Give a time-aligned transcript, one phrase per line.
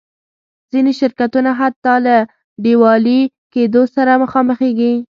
[0.71, 2.15] ځینې شرکتونه حتی له
[2.63, 3.21] ډیوالي
[3.53, 4.93] کېدو سره مخامخېږي.